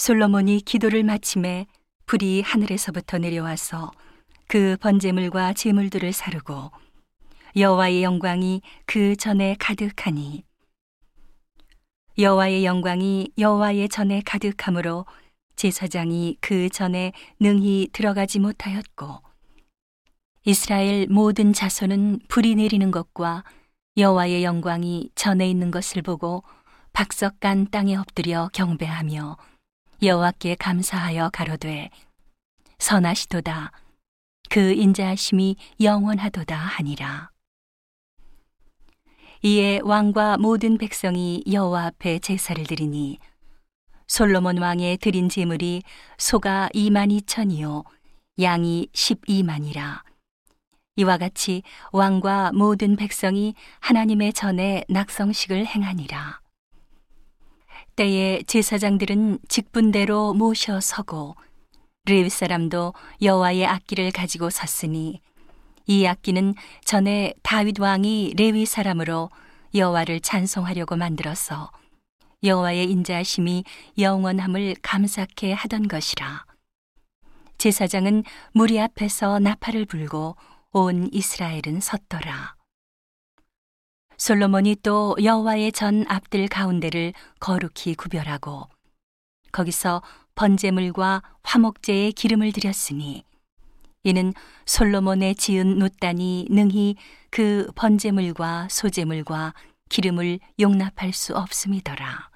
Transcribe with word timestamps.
솔로몬이 0.00 0.62
기도를 0.62 1.04
마침에 1.04 1.66
불이 2.06 2.40
하늘에서부터 2.40 3.18
내려와서 3.18 3.90
그 4.48 4.78
번제물과 4.80 5.52
제물들을 5.52 6.10
사르고 6.14 6.70
여호와의 7.54 8.02
영광이 8.02 8.62
그 8.86 9.14
전에 9.14 9.56
가득하니 9.58 10.42
여호와의 12.16 12.64
영광이 12.64 13.32
여호와의 13.36 13.90
전에 13.90 14.22
가득함으로 14.24 15.04
제사장이 15.56 16.38
그 16.40 16.70
전에 16.70 17.12
능히 17.38 17.90
들어가지 17.92 18.38
못하였고 18.38 19.20
이스라엘 20.46 21.08
모든 21.08 21.52
자손은 21.52 22.20
불이 22.28 22.54
내리는 22.54 22.90
것과 22.90 23.44
여호와의 23.98 24.44
영광이 24.44 25.10
전에 25.14 25.50
있는 25.50 25.70
것을 25.70 26.00
보고 26.00 26.42
박석간 26.94 27.66
땅에 27.70 27.96
엎드려 27.96 28.48
경배하며 28.54 29.36
여호와께 30.02 30.54
감사하여 30.54 31.28
가로되 31.30 31.90
선하시도다. 32.78 33.70
그 34.48 34.72
인자하심이 34.72 35.56
영원하도다 35.80 36.56
하니라. 36.56 37.30
이에 39.42 39.80
왕과 39.82 40.38
모든 40.38 40.78
백성이 40.78 41.42
여호와 41.50 41.86
앞에 41.86 42.18
제사를 42.18 42.64
드리니 42.64 43.18
솔로몬 44.06 44.58
왕의 44.58 44.96
드린 44.98 45.28
제물이 45.28 45.82
소가 46.16 46.70
2만 46.74 47.10
2천이요 47.20 47.84
양이 48.40 48.88
12만이라. 48.92 50.02
이와 50.96 51.18
같이 51.18 51.62
왕과 51.92 52.52
모든 52.52 52.96
백성이 52.96 53.54
하나님의 53.80 54.32
전에 54.32 54.84
낙성식을 54.88 55.66
행하니라 55.66 56.40
때에 58.00 58.42
제사장들은 58.44 59.40
직분대로 59.46 60.32
모셔 60.32 60.80
서고 60.80 61.36
레위 62.06 62.30
사람도 62.30 62.94
여호와의 63.20 63.66
악기를 63.66 64.10
가지고 64.10 64.48
섰으니 64.48 65.20
이 65.84 66.06
악기는 66.06 66.54
전에 66.86 67.34
다윗 67.42 67.78
왕이 67.78 68.32
레위 68.38 68.64
사람으로 68.64 69.28
여호와를 69.74 70.20
찬송하려고 70.20 70.96
만들어서 70.96 71.70
여호와의 72.42 72.90
인자하심이 72.90 73.64
영원함을 73.98 74.76
감사케 74.80 75.52
하던 75.52 75.86
것이라. 75.86 76.46
제사장은 77.58 78.24
무리 78.54 78.80
앞에서 78.80 79.40
나팔을 79.40 79.84
불고 79.84 80.36
온 80.72 81.10
이스라엘은 81.12 81.80
섰더라. 81.82 82.59
솔로몬이 84.20 84.76
또 84.82 85.16
여호와의 85.22 85.72
전 85.72 86.04
앞들 86.06 86.46
가운데를 86.48 87.14
거룩히 87.40 87.94
구별하고 87.94 88.68
거기서 89.50 90.02
번제물과 90.34 91.22
화목제의 91.42 92.12
기름을 92.12 92.52
드렸으니 92.52 93.24
이는 94.02 94.34
솔로몬의 94.66 95.36
지은 95.36 95.78
노단이 95.78 96.48
능히 96.50 96.96
그 97.30 97.72
번제물과 97.74 98.68
소제물과 98.68 99.54
기름을 99.88 100.38
용납할 100.60 101.14
수 101.14 101.34
없음이더라. 101.34 102.28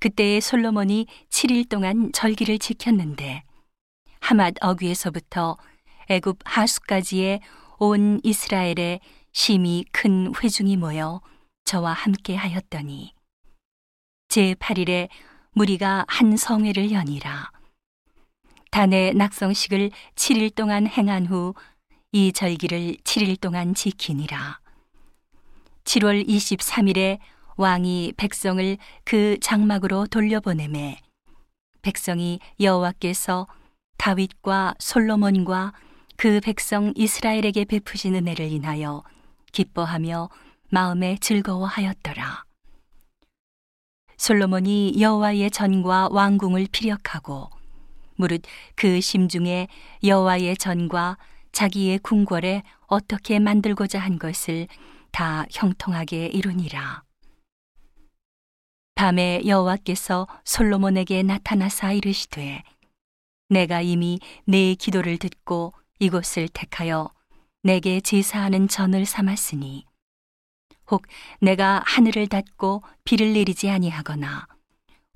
그때에 0.00 0.40
솔로몬이 0.40 1.06
7일 1.30 1.66
동안 1.66 2.12
절기를 2.12 2.58
지켰는데 2.58 3.42
하맛 4.20 4.52
어귀에서부터 4.60 5.56
애굽 6.10 6.40
하수까지의 6.44 7.40
온 7.78 8.20
이스라엘에 8.22 9.00
심히 9.32 9.84
큰 9.92 10.32
회중이 10.34 10.76
모여 10.76 11.20
저와 11.64 11.92
함께 11.92 12.36
하였더니 12.36 13.14
제 14.28 14.54
8일에 14.54 15.08
무리가 15.52 16.04
한 16.08 16.36
성회를 16.36 16.92
연이라. 16.92 17.50
단의 18.70 19.14
낙성식을 19.14 19.90
7일 20.14 20.54
동안 20.54 20.86
행한 20.86 21.26
후 21.26 21.54
이 22.12 22.32
절기를 22.32 22.96
7일 23.04 23.40
동안 23.40 23.72
지키니라. 23.72 24.58
7월 25.84 26.26
23일에 26.26 27.20
왕이 27.56 28.14
백성을 28.16 28.76
그 29.04 29.38
장막으로 29.40 30.08
돌려보내매 30.08 31.00
백성이 31.82 32.40
여호와께서 32.58 33.46
다윗과 33.96 34.74
솔로몬과 34.80 35.72
그 36.16 36.40
백성 36.40 36.92
이스라엘에게 36.96 37.64
베푸신 37.64 38.16
은혜를 38.16 38.50
인하여 38.50 39.04
기뻐하며 39.52 40.28
마음에 40.70 41.16
즐거워하였더라. 41.20 42.44
솔로몬이 44.16 45.00
여호와의 45.00 45.50
전과 45.50 46.08
왕궁을 46.12 46.68
피력하고 46.70 47.50
무릇 48.16 48.42
그 48.74 49.00
심중에 49.00 49.66
여호와의 50.04 50.56
전과 50.58 51.16
자기의 51.52 51.98
궁궐에 52.00 52.62
어떻게 52.86 53.38
만들고자 53.38 53.98
한 53.98 54.18
것을 54.18 54.68
다 55.10 55.46
형통하게 55.50 56.26
이루니라. 56.26 57.02
밤에 58.94 59.40
여호와께서 59.46 60.26
솔로몬에게 60.44 61.22
나타나사 61.22 61.92
이르시되 61.92 62.62
내가 63.48 63.80
이미 63.80 64.20
내 64.44 64.74
기도를 64.74 65.16
듣고 65.16 65.72
이곳을 65.98 66.48
택하여 66.48 67.10
내게 67.62 68.00
제사하는 68.00 68.68
전을 68.68 69.04
삼았으니 69.04 69.84
혹 70.90 71.02
내가 71.42 71.82
하늘을 71.84 72.26
닫고 72.26 72.82
비를 73.04 73.34
내리지 73.34 73.68
아니하거나 73.68 74.46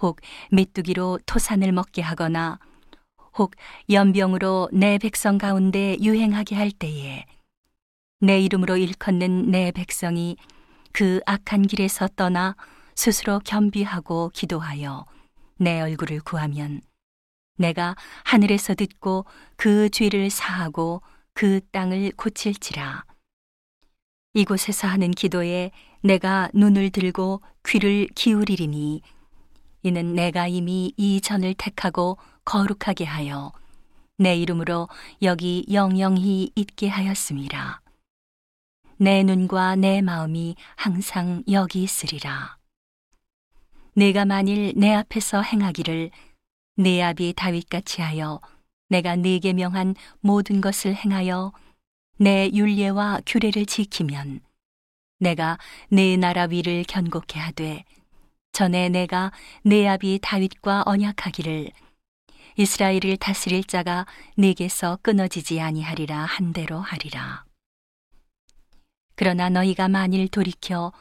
혹 0.00 0.20
메뚜기로 0.50 1.20
토산을 1.24 1.70
먹게 1.70 2.02
하거나 2.02 2.58
혹 3.38 3.54
연병으로 3.88 4.70
내 4.72 4.98
백성 4.98 5.38
가운데 5.38 5.96
유행하게 6.00 6.56
할 6.56 6.72
때에 6.72 7.24
내 8.18 8.40
이름으로 8.40 8.76
일컫는 8.76 9.52
내 9.52 9.70
백성이 9.70 10.36
그 10.92 11.20
악한 11.26 11.68
길에서 11.68 12.08
떠나 12.16 12.56
스스로 12.96 13.38
겸비하고 13.38 14.30
기도하여 14.34 15.06
내 15.58 15.80
얼굴을 15.80 16.20
구하면 16.20 16.80
내가 17.56 17.94
하늘에서 18.24 18.74
듣고 18.74 19.26
그 19.56 19.88
죄를 19.90 20.28
사하고 20.28 21.02
그 21.34 21.60
땅을 21.70 22.12
고칠지라. 22.16 23.04
이곳에서 24.34 24.88
하는 24.88 25.10
기도에 25.10 25.70
내가 26.00 26.48
눈을 26.54 26.90
들고 26.90 27.42
귀를 27.66 28.06
기울이리니 28.14 29.02
이는 29.82 30.14
내가 30.14 30.46
이미 30.46 30.92
이 30.96 31.20
전을 31.20 31.54
택하고 31.54 32.18
거룩하게 32.44 33.04
하여 33.04 33.52
내 34.16 34.36
이름으로 34.36 34.88
여기 35.22 35.64
영영히 35.70 36.50
있게 36.54 36.88
하였습니다. 36.88 37.82
내 38.96 39.22
눈과 39.24 39.76
내 39.76 40.00
마음이 40.00 40.54
항상 40.76 41.42
여기 41.50 41.82
있으리라. 41.82 42.56
내가 43.94 44.24
만일 44.24 44.72
내 44.76 44.94
앞에서 44.94 45.42
행하기를 45.42 46.10
내 46.76 47.02
아비 47.02 47.34
다윗같이 47.34 48.00
하여 48.00 48.40
내가 48.92 49.16
네게 49.16 49.54
명한 49.54 49.94
모든 50.20 50.60
것을 50.60 50.94
행하여 50.94 51.52
내 52.18 52.50
율례와 52.52 53.22
규례를 53.24 53.64
지키면 53.64 54.40
내가 55.18 55.58
내 55.88 56.18
나라 56.18 56.42
위를 56.44 56.84
견고케 56.86 57.40
하되 57.40 57.84
전에 58.52 58.90
내가 58.90 59.32
내 59.62 59.88
아비 59.88 60.18
다윗과 60.20 60.82
언약하기를 60.84 61.70
이스라엘을 62.58 63.16
다스릴 63.18 63.64
자가 63.64 64.04
내게서 64.36 64.98
끊어지지 65.00 65.58
아니하리라 65.58 66.26
한대로 66.26 66.78
하리라. 66.78 67.46
그러나 69.14 69.48
너희가 69.48 69.88
만일 69.88 70.28
돌이켜 70.28 70.92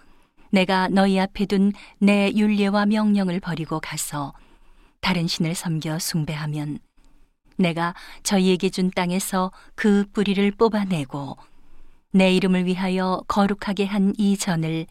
내가 0.49 0.87
너희 0.87 1.19
앞에 1.19 1.45
둔 1.45 1.73
내 1.99 2.31
율례와 2.33 2.85
명령을 2.85 3.41
버리고 3.41 3.81
가서 3.81 4.33
다른 5.01 5.27
신을 5.27 5.55
섬겨 5.55 5.99
숭배하면 5.99 6.79
내가 7.57 7.93
저희에게 8.23 8.69
준 8.69 8.91
땅에서 8.91 9.51
그 9.75 10.05
뿌리를 10.13 10.49
뽑아내고 10.51 11.37
내 12.13 12.33
이름을 12.33 12.65
위하여 12.65 13.21
거룩하게 13.27 13.85
한 13.85 14.13
이 14.17 14.37
전을 14.37 14.85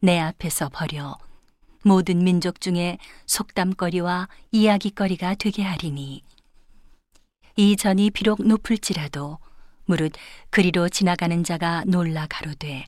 내 0.00 0.18
앞에서 0.18 0.68
버려. 0.70 1.16
모든 1.84 2.22
민족 2.24 2.60
중에 2.60 2.98
속담거리와 3.26 4.28
이야기거리가 4.52 5.34
되게 5.34 5.62
하리니. 5.62 6.22
이 7.56 7.76
전이 7.76 8.10
비록 8.10 8.40
높을지라도 8.46 9.38
무릇 9.84 10.12
그리로 10.50 10.88
지나가는 10.88 11.44
자가 11.44 11.84
놀라 11.86 12.26
가로되 12.26 12.86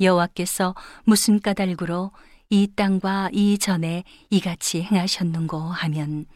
여호와께서 0.00 0.74
무슨 1.04 1.40
까닭으로 1.40 2.10
이 2.50 2.68
땅과 2.76 3.30
이 3.32 3.58
전에 3.58 4.04
이같이 4.28 4.82
행하셨는고 4.82 5.58
하면 5.58 6.26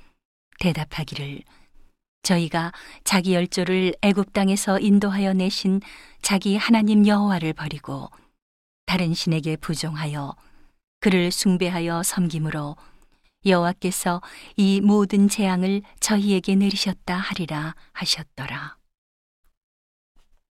대답하기를 0.61 1.43
저희가 2.23 2.73
자기 3.05 3.35
열조를 3.35 3.95
애굽 4.03 4.33
땅에서 4.33 4.79
인도하여 4.79 5.33
내신 5.35 5.81
자기 6.23 6.57
하나님 6.57 7.07
여호와를 7.07 7.53
버리고 7.53 8.11
다른 8.87 9.15
신에게 9.15 9.57
부종하여 9.57 10.35
그를 11.01 11.31
숭배하여 11.31 12.03
섬김으로 12.03 12.77
여호와께서 13.47 14.21
이 14.57 14.81
모든 14.81 15.29
재앙을 15.29 15.83
저희에게 16.01 16.57
내리셨다 16.57 17.15
하리라 17.17 17.75
하셨더라. 17.93 18.78